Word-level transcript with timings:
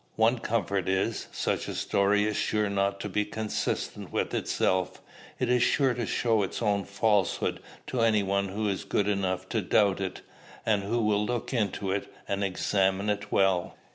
One 0.15 0.39
comfort 0.39 0.89
is, 0.89 1.27
such 1.31 1.67
a 1.67 1.75
story 1.75 2.23
is 2.25 2.35
sure 2.35 2.71
not 2.71 2.99
to 3.01 3.07
be 3.07 3.23
consistent 3.23 4.11
with 4.11 4.33
itself; 4.33 4.99
it 5.37 5.47
is 5.47 5.61
sure 5.61 5.93
to 5.93 6.07
show 6.07 6.41
its 6.41 6.59
own 6.59 6.85
falsehood 6.85 7.59
to 7.85 8.01
any 8.01 8.23
one 8.23 8.47
who 8.47 8.67
is 8.67 8.83
good 8.83 9.07
enough 9.07 9.47
to 9.49 9.61
doubt 9.61 10.01
it, 10.01 10.21
and 10.65 10.81
who 10.81 11.03
will 11.03 11.23
look 11.23 11.53
into 11.53 11.91
it, 11.91 12.11
and 12.27 12.43
examine 12.43 13.11
it 13.11 13.31
well. 13.31 13.75